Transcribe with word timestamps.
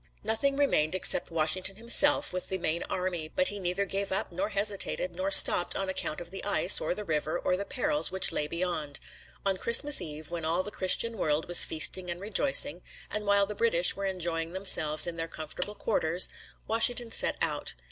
Nothing 0.23 0.57
remained 0.57 0.95
except 0.95 1.29
Washington 1.29 1.75
himself 1.75 2.33
with 2.33 2.49
the 2.49 2.57
main 2.57 2.81
army, 2.89 3.27
but 3.35 3.49
he 3.49 3.59
neither 3.59 3.85
gave 3.85 4.11
up, 4.11 4.31
nor 4.31 4.49
hesitated, 4.49 5.15
nor 5.15 5.29
stopped 5.29 5.75
on 5.75 5.89
account 5.89 6.19
of 6.19 6.31
the 6.31 6.43
ice, 6.43 6.81
or 6.81 6.95
the 6.95 7.03
river, 7.05 7.37
or 7.37 7.55
the 7.55 7.65
perils 7.65 8.09
which 8.11 8.31
lay 8.31 8.47
beyond. 8.47 8.99
On 9.45 9.57
Christmas 9.57 10.01
Eve, 10.01 10.31
when 10.31 10.43
all 10.43 10.63
the 10.63 10.71
Christian 10.71 11.19
world 11.19 11.47
was 11.47 11.65
feasting 11.65 12.09
and 12.09 12.19
rejoicing, 12.19 12.81
and 13.11 13.27
while 13.27 13.45
the 13.45 13.53
British 13.53 13.95
were 13.95 14.05
enjoying 14.07 14.53
themselves 14.53 15.05
in 15.05 15.17
their 15.17 15.27
comfortable 15.27 15.75
quarters, 15.75 16.29
Washington 16.67 17.11
set 17.11 17.35
out. 17.39 17.75